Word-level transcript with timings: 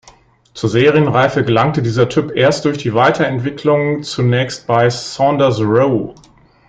Zur 0.55 0.67
Serienreife 0.71 1.43
gelangte 1.45 1.83
dieser 1.83 2.09
Typ 2.09 2.31
erst 2.35 2.65
durch 2.65 2.79
die 2.79 2.95
Weiterentwicklung 2.95 4.01
zunächst 4.01 4.65
bei 4.65 4.89
Saunders-Roe. 4.89 6.15